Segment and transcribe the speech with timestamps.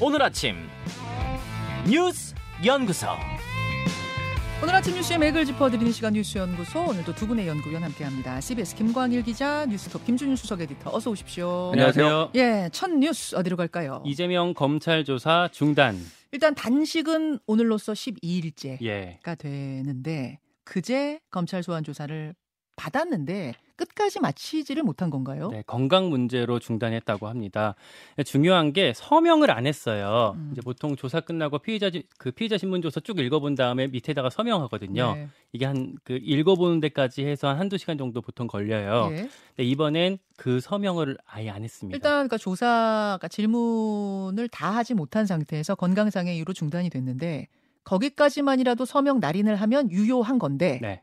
[0.00, 0.54] 오늘 아침
[1.88, 2.32] 뉴스
[2.64, 3.08] 연구소.
[4.62, 8.40] 오늘 아침 뉴스의 맥을 짚어드리는 시간 뉴스 연구소 오늘도 두 분의 연구위원 함께합니다.
[8.40, 11.70] CBS 김광일 기자, 뉴스톱 김준일 수석 에디터 어서 오십시오.
[11.72, 12.30] 안녕하세요.
[12.36, 14.02] 예, 첫 뉴스 어디로 갈까요?
[14.06, 15.96] 이재명 검찰 조사 중단.
[16.30, 19.18] 일단 단식은 오늘로써 12일째가 예.
[19.36, 22.34] 되는데 그제 검찰 소환 조사를
[22.78, 25.50] 받았는데 끝까지 마치지를 못한 건가요?
[25.50, 27.74] 네, 건강 문제로 중단했다고 합니다.
[28.24, 30.32] 중요한 게 서명을 안 했어요.
[30.36, 30.48] 음.
[30.52, 35.14] 이제 보통 조사 끝나고 피의자 지- 그 피의자 신문 조서 쭉 읽어본 다음에 밑에다가 서명하거든요.
[35.14, 35.28] 네.
[35.52, 39.08] 이게 한 그 읽어보는 데까지 해서 한 한두 시간 정도 보통 걸려요.
[39.12, 39.16] 예.
[39.56, 41.94] 근데 이번엔 그 서명을 아예 안 했습니다.
[41.96, 47.48] 일단 그러니까 조사가 질문을 다 하지 못한 상태에서 건강상의 이유로 중단이 됐는데
[47.84, 51.02] 거기까지만이라도 서명 날인을 하면 유효한 건데 네.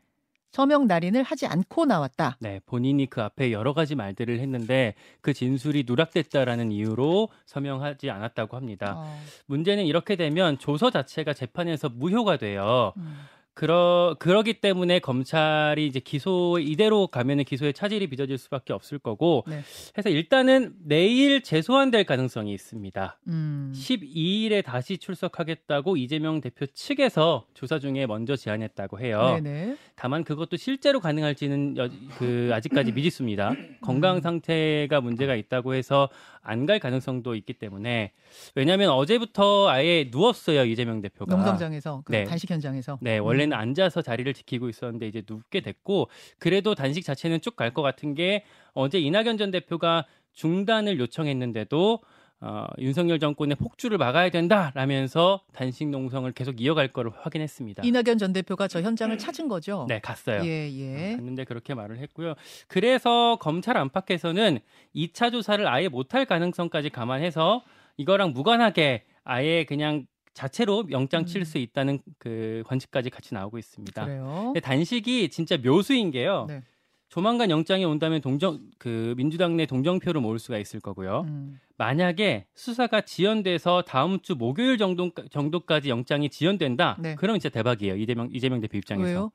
[0.56, 2.38] 서명 날인을 하지 않고 나왔다.
[2.40, 8.94] 네, 본인이 그 앞에 여러 가지 말들을 했는데 그 진술이 누락됐다라는 이유로 서명하지 않았다고 합니다.
[8.96, 12.94] 어, 문제는 이렇게 되면 조서 자체가 재판에서 무효가 돼요.
[12.96, 13.18] 음.
[13.56, 19.62] 그러 그러기 때문에 검찰이 이제 기소 이대로 가면은 기소에 차질이 빚어질 수밖에 없을 거고 네.
[19.96, 23.18] 해서 일단은 내일 재소환될 가능성이 있습니다.
[23.28, 23.72] 음.
[23.74, 29.40] 12일에 다시 출석하겠다고 이재명 대표 측에서 조사 중에 먼저 제안했다고 해요.
[29.42, 29.76] 네네.
[29.94, 33.54] 다만 그것도 실제로 가능할지는 여, 그 아직까지 미지수입니다.
[33.80, 36.10] 건강 상태가 문제가 있다고 해서
[36.42, 38.10] 안 갈 가능성도 있기 때문에
[38.56, 41.32] 왜냐하면 어제부터 아예 누웠어요 이재명 대표가.
[41.32, 42.24] 농성장에서 그 네.
[42.24, 42.98] 단식 현장에서.
[43.00, 46.08] 네, 원래 는 앉아서 자리를 지키고 있었는데 이제 눕게 됐고
[46.38, 48.44] 그래도 단식 자체는 쭉 갈 것 같은 게
[48.74, 52.00] 어제 이낙연 전 대표가 중단을 요청했는데도
[52.40, 57.82] 어, 윤석열 정권의 폭주를 막아야 된다라면서 단식 농성을 계속 이어갈 거를 확인했습니다.
[57.84, 59.86] 이낙연 전 대표가 저 현장을 찾은 거죠.
[59.88, 60.44] 네, 갔어요.
[60.44, 61.16] 예, 예.
[61.16, 62.34] 갔는데 그렇게 말을 했고요.
[62.68, 64.58] 그래서 검찰 안팎에서는
[64.94, 67.62] 2차 조사를 아예 못할 가능성까지 감안해서
[67.96, 71.44] 이거랑 무관하게 아예 그냥 자체로 영장 칠 음.
[71.44, 74.04] 수 있다는 그 관측까지 같이 나오고 있습니다.
[74.04, 74.52] 그래요.
[74.62, 76.44] 단식이 진짜 묘수인 게요.
[76.46, 76.62] 네.
[77.08, 81.24] 조만간 영장이 온다면 동정 그 민주당 내 동정표를 모을 수가 있을 거고요.
[81.26, 81.58] 음.
[81.78, 86.98] 만약에 수사가 지연돼서 다음 주 목요일 정도 정도까지 영장이 지연된다.
[87.00, 87.14] 네.
[87.14, 87.96] 그럼 진짜 대박이에요.
[87.96, 89.08] 이재명 이재명 대표 입장에서.
[89.08, 89.32] 왜요?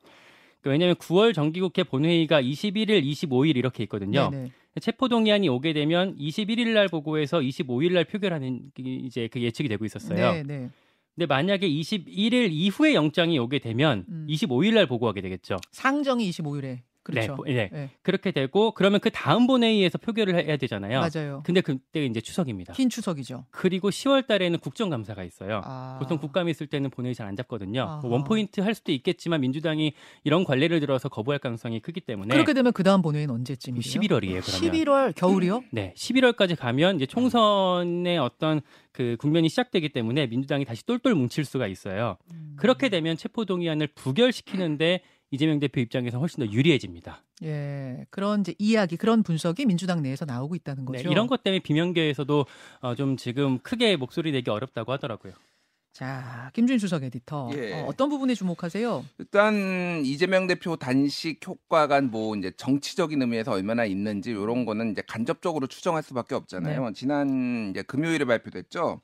[0.62, 4.30] 그 왜냐하면 9월 정기국회 본회의가 21일, 25일 이렇게 있거든요.
[4.30, 4.52] 네네.
[4.80, 10.34] 체포동의안이 오게 되면 21일 날 보고해서 25일 날 표결하는 게 이제 그 예측이 되고 있었어요.
[10.34, 10.70] 네, 네.
[11.22, 14.26] 근데 만약에 21일 이후에 영장이 오게 되면 음.
[14.28, 15.58] 25일 날 보고하게 되겠죠.
[15.70, 16.80] 상정이 25일에.
[17.04, 17.32] 그렇죠.
[17.32, 17.70] 네, 보- 네.
[17.72, 17.90] 네.
[18.04, 21.02] 그렇게 되고 그러면 그 다음 본회의에서 표결을 해야 되잖아요.
[21.02, 21.42] 맞아요.
[21.46, 22.74] 근데 그때 이제 추석입니다.
[22.74, 23.46] 긴 추석이죠.
[23.50, 25.62] 그리고 10월 달에는 국정감사가 있어요.
[25.66, 25.98] 아.
[26.00, 27.82] 보통 국감이 있을 때는 본회의 잘 안 잡거든요.
[27.84, 27.98] 아하.
[28.02, 32.74] 뭐 원포인트 할 수도 있겠지만 민주당이 이런 관례를 들어서 거부할 가능성이 크기 때문에 그렇게 되면
[32.74, 33.82] 그 다음 본회의는 언제쯤이에요?
[33.82, 34.42] 11월이에요.
[34.44, 35.64] 그러면 11월 겨울이요?
[35.72, 41.68] 네, 11월까지 가면 이제 총선의 어떤 그 국면이 시작되기 때문에 민주당이 다시 똘똘 뭉칠 수가
[41.68, 42.18] 있어요.
[42.34, 42.56] 음.
[42.58, 47.24] 그렇게 되면 체포 동의안을 부결시키는데 이재명 대표 입장에서 훨씬 더 유리해집니다.
[47.44, 51.10] 예, 그런 이제 이야기, 그런 분석이 민주당 내에서 나오고 있다는 네, 거죠.
[51.10, 52.46] 이런 것 때문에 비명계에서도
[52.82, 55.34] 어, 좀 지금 크게 목소리 내기 어렵다고 하더라고요.
[55.94, 57.74] 자, 김준 수석 에디터, 예.
[57.74, 59.06] 어, 어떤 부분에 주목하세요?
[59.20, 65.68] 일단 이재명 대표 단식 효과가 뭐 이제 정치적인 의미에서 얼마나 있는지 이런 거는 이제 간접적으로
[65.68, 66.86] 추정할 수밖에 없잖아요.
[66.88, 66.94] 네.
[66.94, 69.02] 지난 이제 금요일에 발표됐죠.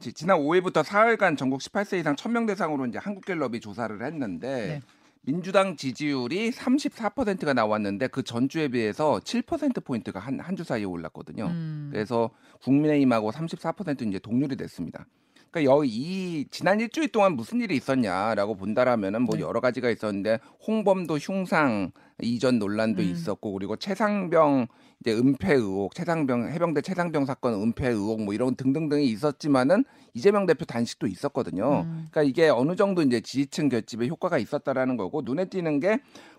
[0.00, 4.80] 지- 지난 5일부터 사흘간 전국 18세 이상 1000명 대상으로 이제 한국갤럽이 조사를 했는데 네.
[5.26, 11.46] 민주당 지지율이 34%가 나왔는데 그 전주에 비해서 7% 포인트가 한 한 주 사이에 올랐거든요.
[11.46, 12.30] 음, 그래서
[12.62, 15.06] 국민의힘하고 34% 이제 동률이 됐습니다.
[15.50, 19.42] 그러니까 여기 이 지난 일주일 동안 무슨 일이 있었냐라고 본다라면은 뭐 네.
[19.42, 21.92] 여러 가지가 있었는데 홍범도 흉상
[22.22, 23.08] 이전 논란도 음.
[23.08, 24.68] 있었고 그리고 최상병
[25.00, 30.64] 이제 은폐 의혹, 최상병 해병대 최상병 사건 은폐 의혹 뭐 이런 등등등이 있었지만은 이재명 대표
[30.64, 31.82] 단식도 있었거든요.
[31.84, 32.06] 음.
[32.10, 35.98] 그러니까 이게 어느 정도 이제 지지층 결집에 효과가 있었다라는 거고 눈에 띄는 게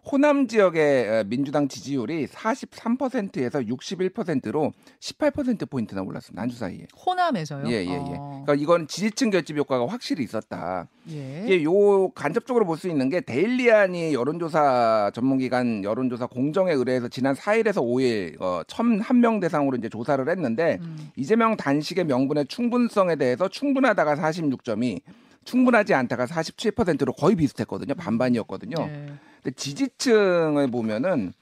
[0.09, 6.41] 호남 지역의 어, 민주당 지지율이 43%에서 61%로 18% 포인트나 올랐습니다.
[6.41, 6.87] 한 주 사이에.
[7.05, 7.67] 호남에서요?
[7.67, 7.95] 예, 예, 예.
[8.17, 10.87] 어, 그러니까 이건 지지층 결집 효과가 확실히 있었다.
[11.09, 11.43] 예.
[11.45, 17.75] 이게 요 간접적으로 볼 수 있는 게 데일리안이 여론조사 전문기관 여론조사 공정에 의뢰해서 지난 4일에서
[17.77, 25.01] 5일 어, 1,001명 대상으로 이제 조사를 했는데 음, 이재명 단식의 명분의 충분성에 대해서 충분하다가 46점이
[25.45, 27.93] 충분하지 않다가 47%로 거의 비슷했거든요.
[27.95, 28.75] 반반이었거든요.
[28.79, 29.05] 예.
[29.43, 31.33] 근데 지지층을 보면은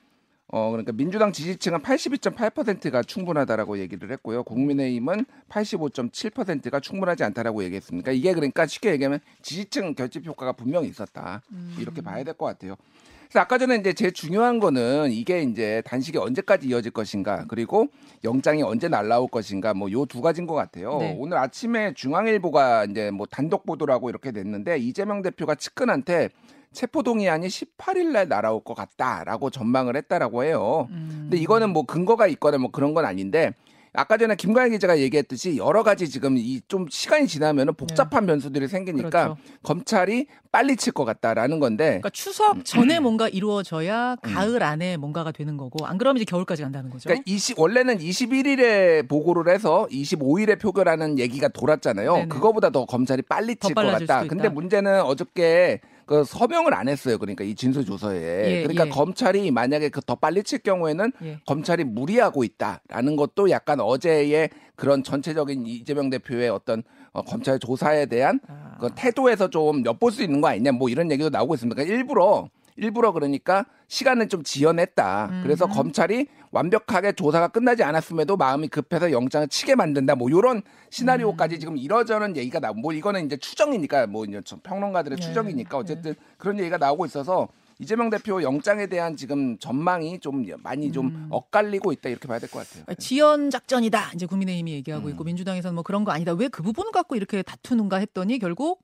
[0.56, 4.44] 어 그러니까 민주당 지지층은 82.8%가 충분하다라고 얘기를 했고요.
[4.44, 8.12] 국민의힘은 85.7%가 충분하지 않다라고 얘기했습니다.
[8.12, 11.42] 이게 그러니까 쉽게 얘기하면 지지층 결집 효과가 분명히 있었다.
[11.52, 11.76] 음.
[11.80, 12.76] 이렇게 봐야 될 것 같아요.
[13.24, 17.88] 그래서 아까 전에 이제 제일 중요한 거는 이게 이제 단식이 언제까지 이어질 것인가 그리고
[18.24, 21.00] 영장이 언제 날라올 것인가 뭐 요 두 가지인 것 같아요.
[21.00, 21.16] 네.
[21.18, 26.30] 오늘 아침에 중앙일보가 이제 뭐 단독 보도라고 이렇게 됐는데 이재명 대표가 측근한테
[26.74, 30.88] 체포동의안이 18일 날 날아올 것 같다라고 전망을 했다라고 해요.
[30.92, 31.20] 음.
[31.30, 33.54] 근데 이거는 뭐 근거가 있거나 뭐 그런 건 아닌데
[33.96, 39.10] 아까 전에 김가연 기자가 얘기했듯이 여러 가지 지금 이 좀 시간이 지나면은 복잡한 변수들이 생기니까
[39.10, 39.10] 네.
[39.36, 39.38] 그렇죠.
[39.62, 43.04] 검찰이 빨리 칠 것 같다라는 건데 그러니까 추석 전에 음.
[43.04, 47.04] 뭔가 이루어져야 가을 안에 뭔가가 되는 거고 안 그러면 이제 겨울까지 간다는 거죠.
[47.08, 52.14] 그러니까 20, 원래는 21일에 보고를 해서 25일에 표결하는 얘기가 돌았잖아요.
[52.14, 52.28] 네네.
[52.30, 54.26] 그거보다 더 검찰이 빨리 더칠것 같다.
[54.28, 54.50] 근데.
[54.50, 57.18] 문제는 어저께 그 서명을 안 했어요.
[57.18, 58.52] 그러니까 이 진술 조서에.
[58.52, 58.90] 예, 그러니까 예.
[58.90, 61.40] 검찰이 만약에 그 더 빨리 칠 경우에는 예.
[61.46, 66.84] 검찰이 무리하고 있다라는 것도 약간 어제의 그런 전체적인 이재명 대표의 어떤
[67.14, 68.78] 어, 검찰 조사에 대한 아.
[68.82, 71.76] 그 태도에서 좀 엿볼 수 있는 거 아니냐 뭐 이런 얘기도 나오고 있습니다.
[71.76, 75.42] 그러니까 일부러 일부러 그러니까 시간을 좀 지연했다.
[75.44, 75.74] 그래서 음흠.
[75.76, 80.16] 검찰이 완벽하게 조사가 끝나지 않았음에도 마음이 급해서 영장을 치게 만든다.
[80.16, 80.62] 뭐 이런 음.
[80.90, 85.78] 시나리오까지 지금 이러저런 얘기가 나오고 뭐 이거는 이제 추정이니까 뭐 이제 좀 평론가들의 네, 추정이니까
[85.78, 87.48] 어쨌든 그런 얘기가 나오고 있어서
[87.80, 91.28] 이재명 대표 영장에 대한 지금 전망이 좀 많이 좀 음.
[91.32, 92.84] 엇갈리고 있다 이렇게 봐야 될 것 같아요.
[92.86, 94.12] 그러니까 지연 작전이다.
[94.14, 95.12] 이제 국민의힘이 얘기하고 음.
[95.12, 96.34] 있고 민주당에서는 뭐 그런 거 아니다.
[96.34, 98.84] 왜 그 부분 갖고 이렇게 다투는가 했더니 결국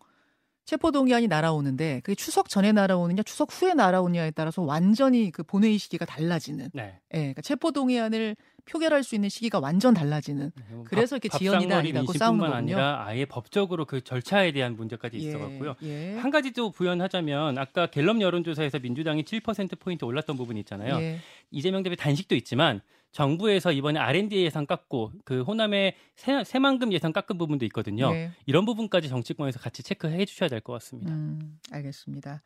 [0.66, 6.70] 체포동의안이 날아오는데 그게 추석 전에 날아오느냐 추석 후에 날아오느냐에 따라서 완전히 그 본회의 시기가 달라지는.
[6.74, 7.00] 네.
[7.14, 8.36] 예, 그러니까 체포동의안을
[8.70, 10.52] 표결할 수 있는 시기가 완전 달라지는.
[10.86, 12.56] 그래서 이렇게 밥- 지연이다, 밥상머리 아니다고 민심뿐만 싸우는 거군요.
[12.78, 15.76] 아니라 아예 법적으로 그 절차에 대한 문제까지 예, 있어갖고요.
[15.84, 16.16] 예.
[16.18, 21.02] 한 가지 또 부연하자면 아까 갤럽 여론조사에서 민주당이 7% 포인트 올랐던 부분이 있잖아요.
[21.02, 21.18] 예.
[21.50, 27.38] 이재명 대표 단식도 있지만 정부에서 이번에 R&D 예산 깎고 그 호남의 새, 새만금 예산 깎은
[27.38, 28.12] 부분도 있거든요.
[28.14, 28.32] 예.
[28.46, 31.12] 이런 부분까지 정치권에서 같이 체크해 주셔야 될 것 같습니다.
[31.12, 32.42] 음, 알겠습니다.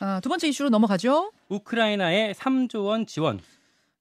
[0.00, 1.32] 아, 두 번째 이슈로 넘어가죠.
[1.48, 3.40] 우크라이나의 3조 원 지원.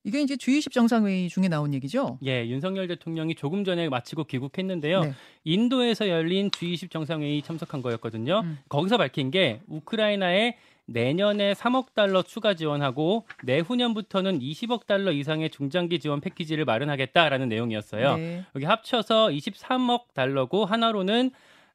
[0.06, 2.20] 이게 이제 G20 정상회의 중에 나온 얘기죠.
[2.26, 5.02] 예, 윤석열 대통령이 조금 전에 마치고 귀국했는데요.
[5.02, 5.14] 네.
[5.44, 8.40] 인도에서 열린 G20 정상회의 참석한 거였거든요.
[8.46, 8.58] 음.
[8.70, 10.56] 거기서 밝힌 게 우크라이나에
[10.92, 18.18] 내년에 3억 달러 추가 지원하고 내후년부터는 20억 달러 이상의 중장기 지원 패키지를 마련하겠다라는 내용이었어요.
[18.18, 18.46] 네.
[18.56, 21.32] 여기 합쳐서 23억 달러고 하나로는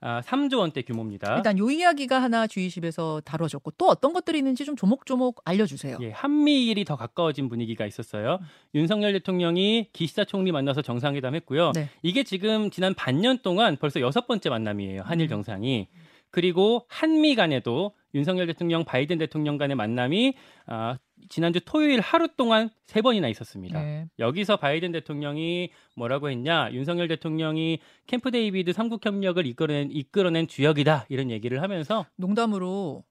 [0.06, 1.36] 아, 3조 원대 규모입니다.
[1.36, 5.96] 일단 요 이야기가 하나 G20에서 다뤄졌고 또 어떤 것들이 있는지 좀 조목조목 알려주세요.
[6.02, 8.38] 예, 한미일이 더 가까워진 분위기가 있었어요.
[8.42, 8.46] 음.
[8.74, 11.72] 윤석열 대통령이 기시다 총리 만나서 정상회담 했고요.
[11.74, 11.88] 네.
[12.02, 15.00] 이게 지금 지난 반년 동안 벌써 여섯 번째 만남이에요.
[15.02, 15.28] 한일 음.
[15.30, 15.88] 정상이.
[16.34, 20.34] 그리고 한미 간에도 윤석열 대통령, 바이든 대통령 간의 만남이
[20.66, 20.98] 아,
[21.28, 23.80] 지난주 토요일 하루 동안 세 번이나 있었습니다.
[23.80, 24.08] 네.
[24.18, 26.72] 여기서 바이든 대통령이 뭐라고 했냐?
[26.72, 27.78] 윤석열 대통령이
[28.08, 33.04] 캠프 데이비드 삼국 협력을 이끌어낸, 이끌어낸 주역이다 이런 얘기를 하면서 농담으로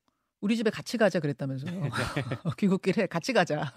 [0.44, 1.72] 우리 집에 같이 가자 그랬다면서요.
[1.84, 1.90] 네.
[2.60, 3.72] 귀국길에 같이 가자.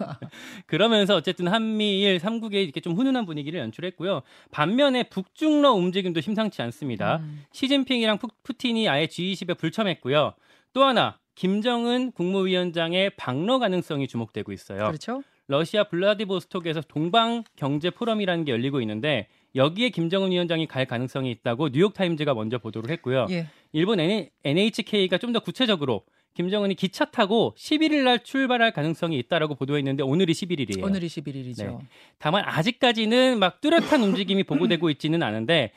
[0.65, 4.21] 그러면서 어쨌든 한미일 삼국에 이렇게 좀 훈훈한 분위기를 연출했고요.
[4.51, 7.17] 반면에 북중러 움직임도 심상치 않습니다.
[7.21, 7.45] 음.
[7.53, 10.33] 시진핑이랑 푸, 푸틴이 아예 G20에 불참했고요.
[10.73, 14.87] 또 하나 김정은 국무위원장의 방러 가능성이 주목되고 있어요.
[14.87, 15.23] 그렇죠.
[15.47, 21.93] 러시아 블라디보스톡에서 동방 경제 포럼이라는 게 열리고 있는데 여기에 김정은 위원장이 갈 가능성이 있다고 뉴욕
[21.93, 23.27] 타임즈가 먼저 보도를 했고요.
[23.29, 23.47] 예.
[23.71, 24.01] 일본
[24.43, 26.03] NHK가 좀 더 구체적으로
[26.37, 30.83] 김정은이 기차 타고 11일 날 출발할 가능성이 있다라고 보도했는데 오늘이 11일이에요.
[30.83, 31.65] 오늘이 11일이죠.
[31.65, 31.77] 네.
[32.19, 35.71] 다만 아직까지는 막 뚜렷한 움직임이 보고되고 있지는 않은데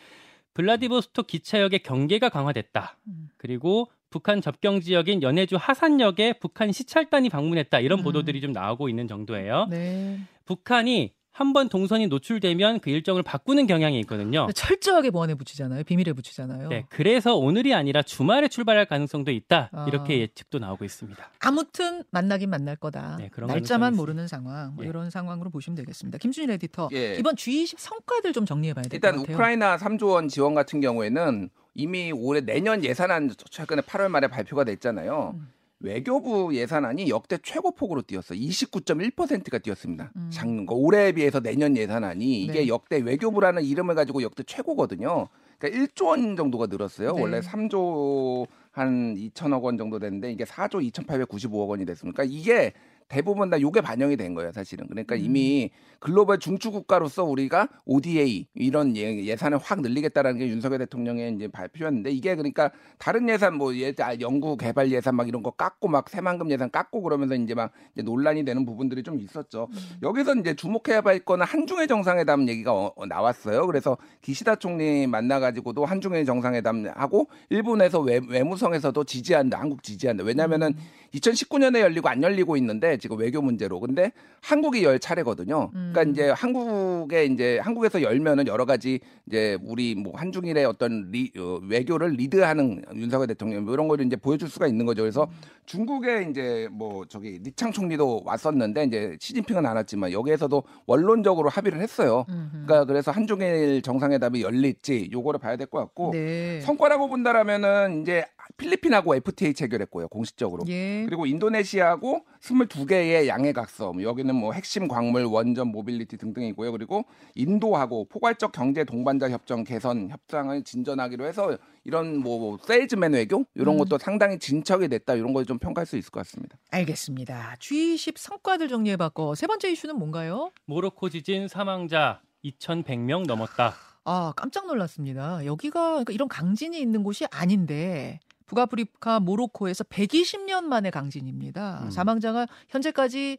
[0.53, 2.99] 블라디보스톡 기차역의 경계가 강화됐다.
[3.07, 3.31] 음.
[3.39, 7.81] 그리고 북한 접경 지역인 연해주 하산역에 북한 시찰단이 방문했다.
[7.81, 8.05] 이런 음.
[8.05, 9.67] 보도들이 좀 나오고 있는 정도예요.
[9.71, 10.19] 네.
[10.45, 14.47] 북한이 한 번 동선이 노출되면 그 일정을 바꾸는 경향이 있거든요.
[14.55, 15.85] 철저하게 보안에 붙이잖아요.
[15.85, 16.69] 비밀에 붙이잖아요.
[16.69, 19.71] 네, 그래서 오늘이 아니라 주말에 출발할 가능성도 있다.
[19.73, 19.87] 아.
[19.89, 21.31] 이렇게 예측도 나오고 있습니다.
[21.39, 23.17] 아무튼 만나긴 만날 거다.
[23.19, 24.75] 네, 그런 날짜만 모르는 상황.
[24.75, 24.89] 뭐 예.
[24.91, 26.19] 이런 상황으로 보시면 되겠습니다.
[26.19, 26.91] 김준일 에디터.
[26.93, 27.15] 예.
[27.15, 29.35] 이번 G20 성과들 좀 정리해 봐야 될것 일단 같아요.
[29.35, 35.37] 우크라이나 3조 원 지원 같은 경우에는 이미 올해 내년 예산안 최근에 8월 말에 발표가 됐잖아요.
[35.37, 35.49] 음.
[35.81, 38.35] 외교부 예산안이 역대 최고폭으로 뛰었어.
[38.35, 40.13] 29.1%가 뛰었습니다.
[40.15, 40.31] 음.
[40.31, 42.69] 작년 거 올해에 비해서 내년 예산안이 이게 네.
[42.69, 45.29] 역대 외교부라는 이름을 가지고 역대 최고거든요.
[45.59, 47.15] 그러니까 1조 원 정도가 늘었어요.
[47.15, 47.21] 네.
[47.21, 52.25] 원래 3조 한 2천억 원 정도 됐는데 이게 4조 2,895억 원이 됐습니까?
[52.25, 52.73] 이게
[53.11, 54.87] 대부분 다 요게 반영이 된 거예요, 사실은.
[54.87, 55.21] 그러니까 음.
[55.21, 62.11] 이미 글로벌 중추 국가로서 우리가 ODA 이런 예, 산을확 늘리겠다라는 게 윤석열 대통령의 이제 발표였는데
[62.11, 66.09] 이게 그러니까 다른 예산 뭐 예, 아, 연구 개발 예산 막 이런 거 깎고 막
[66.09, 69.69] 새만금 예산 깎고 그러면서 이제 막 이제 논란이 되는 부분들이 좀 있었죠.
[69.73, 69.79] 음.
[70.03, 73.67] 여기서 이제 주목해야 할 거는 한중일 정상회담 얘기가 어, 어, 나왔어요.
[73.67, 80.23] 그래서 기시다 총리 만나 가지고도 한중일 정상회담 하고 일본에서 외, 외무성에서도 지지한다, 한국 지지한다.
[80.23, 80.75] 왜냐면은
[81.15, 83.81] 2019년에 열리고 안 열리고 있는데 지금 외교 문제로.
[83.81, 84.13] 근데
[84.43, 85.71] 한국이 열 차례거든요.
[85.71, 86.11] 그러니까 음.
[86.11, 92.11] 이제 한국에 이제 한국에서 열면은 여러 가지 이제 우리 뭐 한중일의 어떤 리, 어, 외교를
[92.13, 95.03] 리드하는 윤석열 대통령 뭐 이런 거를 이제 보여줄 수가 있는 거죠.
[95.03, 95.29] 그래서
[95.67, 102.25] 중국에 이제 뭐 저기 리창 총리도 왔었는데 이제 시진핑은 안 왔지만 여기에서도 원론적으로 합의를 했어요.
[102.29, 102.51] 음흠.
[102.67, 106.61] 그러니까 그래서 한중일 정상회담이 열릴지 요거를 봐야 될 것 같고 네.
[106.63, 108.25] 성과라고 본다라면은 이제
[108.57, 110.65] 필리핀하고 FTA 체결했고요 공식적으로.
[110.69, 111.05] 예.
[111.07, 116.73] 그리고 인도네시아하고 22개의 양해각서, 여기는 뭐 핵심 광물, 원전, 모빌리티 등등이고요.
[116.73, 117.05] 그리고
[117.35, 123.79] 인도하고 포괄적 경제 동반자 협정 개선 협상을 진전하기로 해서 이런 뭐 세일즈맨 외교 이런 음.
[123.79, 126.57] 것도 상당히 진척이 됐다 이런 걸 좀 평가할 수 있을 것 같습니다.
[126.71, 127.57] 알겠습니다.
[127.59, 130.51] G20 성과들 정리해 봤고 세 번째 이슈는 뭔가요?
[130.67, 133.75] 모로코 지진 사망자 2,100명 넘었다.
[134.05, 135.45] 아 깜짝 놀랐습니다.
[135.47, 141.85] 여기가 그러니까 이런 강진이 있는 곳이 아닌데 북아프리카 모로코에서 120년 만의 강진입니다.
[141.85, 141.91] 음.
[141.91, 143.39] 사망자가 현재까지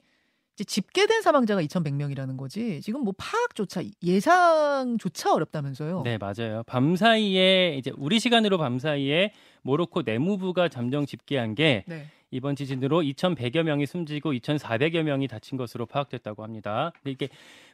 [0.55, 2.81] 집계된 사망자가 2,100명이라는 거지.
[2.81, 6.03] 지금 뭐 파악조차 예상조차 어렵다면서요.
[6.03, 6.63] 네, 맞아요.
[6.65, 12.07] 밤 사이에 이제 우리 시간으로 밤 사이에 모로코 내무부가 잠정 집계한 게 네.
[12.33, 16.91] 이번 지진으로 2,100여 명이 숨지고 2,400여 명이 다친 것으로 파악됐다고 합니다.
[16.95, 17.27] 근데 이게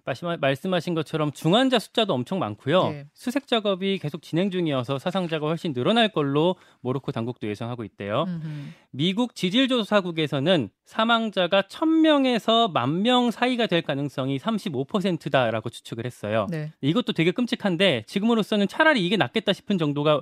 [0.04, 2.90] 말씀- 말씀하신 것처럼 중환자 숫자도 엄청 많고요.
[2.90, 3.06] 네.
[3.14, 8.24] 수색 작업이 계속 진행 중이어서 사상자가 훨씬 늘어날 걸로 모로코 당국도 예상하고 있대요.
[8.28, 8.48] 음흠.
[8.92, 16.48] 미국 지질조사국에서는 사망자가 1,000명에서 만명 사이가 될 가능성이 35%다라고 추측을 했어요.
[16.50, 16.72] 네.
[16.82, 20.22] 이것도 되게 끔찍한데 지금으로서는 차라리 이게 낫겠다 싶은 정도가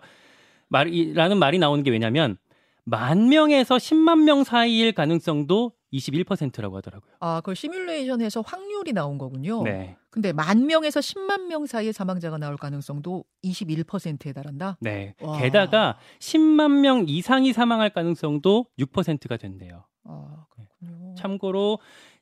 [0.68, 2.38] 말이라는 말이 나오는 게 왜냐면
[2.86, 7.12] 만 명에서 10만 명 사이일 가능성도 21%라고 하더라고요.
[7.20, 9.64] 아, 그걸 시뮬레이션해서 확률이 나온 거군요.
[9.64, 9.98] 네.
[10.12, 14.78] 근데 만 명에서 10만 명 사이에 사망자가 나올 가능성도 21%에 달한다.
[14.82, 15.16] 네.
[15.20, 15.40] 와.
[15.40, 19.86] 게다가 10만 명 이상이 사망할 가능성도 6%가 된대요.
[20.04, 21.16] 아, 그렇군요.
[21.16, 21.80] 참고로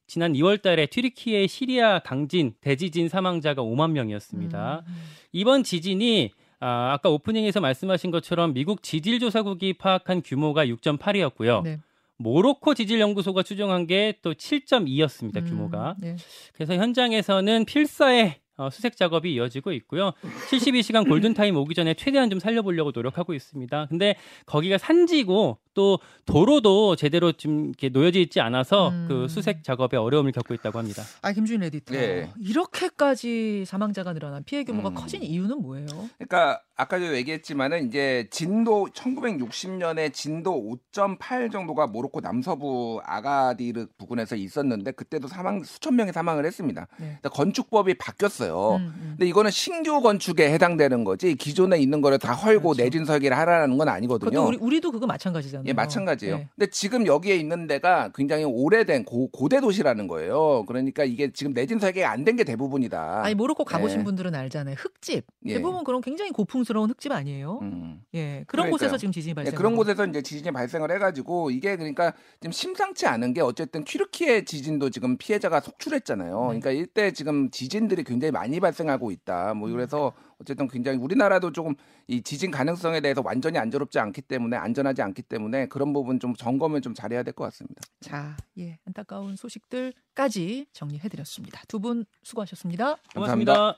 [0.07, 4.83] 지난 2월 달에 튀르키예 시리아 강진 대지진 사망자가 5만 명이었습니다.
[4.85, 4.93] 음,
[5.31, 6.31] 이번 지진이
[6.63, 11.63] 아, 아까 오프닝에서 말씀하신 것처럼 미국 지질조사국이 파악한 규모가 6.8이었고요.
[11.63, 11.79] 네.
[12.17, 15.37] 모로코 지질연구소가 추정한 게 또 7.2였습니다.
[15.37, 15.95] 음, 규모가.
[15.99, 16.15] 네.
[16.53, 20.11] 그래서 현장에서는 필사의 어, 수색 작업이 이어지고 있고요.
[20.49, 23.87] 72시간 골든타임 오기 전에 최대한 좀 살려보려고 노력하고 있습니다.
[23.89, 29.05] 근데 거기가 산지고 또 도로도 제대로 좀 이렇게 놓여져 있지 않아서 음.
[29.07, 31.01] 그 수색 작업에 어려움을 겪고 있다고 합니다.
[31.23, 31.95] 아, 김주인 에디터.
[31.95, 32.31] 네.
[32.39, 34.93] 이렇게까지 사망자가 늘어난 피해 규모가 음.
[34.93, 35.87] 커진 이유는 뭐예요?
[36.17, 40.51] 그러니까 아까도 얘기했지만은 이제 진도 1960년에 진도
[40.91, 46.87] 5.8 정도가 모로코 남서부 아가디르 부근에서 있었는데 그때도 사망 수천 명이 사망을 했습니다.
[46.97, 47.05] 네.
[47.21, 48.75] 그러니까 건축법이 바뀌었어요.
[48.75, 49.07] 음, 음.
[49.11, 52.83] 근데 이거는 신규 건축에 해당되는 거지 기존에 있는 거를 다 헐고 그렇죠.
[52.83, 54.45] 내진 설계를 하라는 건 아니거든요.
[54.45, 55.63] 우리, 우리 도 그거 마찬가지잖아요.
[55.67, 56.37] 예, 마찬가지예요.
[56.37, 56.49] 네.
[56.55, 60.65] 근데 지금 여기에 있는 데가 굉장히 오래된 고, 고대 도시라는 거예요.
[60.67, 63.21] 그러니까 이게 지금 내진 설계가 안 된 게 대부분이다.
[63.23, 64.03] 아니 모로코 가보신 예.
[64.03, 64.75] 분들은 알잖아요.
[64.79, 65.53] 흙집 예.
[65.53, 67.59] 대부분 그런 굉장히 고풍스러운 흙집 아니에요?
[67.61, 68.01] 음.
[68.13, 68.71] 예 그런 그러니까요.
[68.71, 69.55] 곳에서 지금 지진이 예, 발생.
[69.55, 74.89] 그런 곳에서 이제 지진이 발생을 해가지고 이게 그러니까 지금 심상치 않은 게 어쨌든 튀르키예 지진도
[74.89, 76.35] 지금 피해자가 속출했잖아요.
[76.53, 76.59] 네.
[76.59, 79.53] 그러니까 이때 지금 지진들이 굉장히 많이 발생하고 있다.
[79.53, 81.75] 뭐 그래서 어쨌든 굉장히 우리나라도 조금
[82.07, 86.81] 이 지진 가능성에 대해서 완전히 안전롭지 않기 때문에 안전하지 않기 때문에 그런 부분 좀 점검을
[86.81, 87.81] 좀 잘해야 될 것 같습니다.
[88.01, 91.61] 자, 예 안타까운 소식들까지 정리해드렸습니다.
[91.67, 92.95] 두 분 수고하셨습니다.
[93.13, 93.77] 고맙습니다.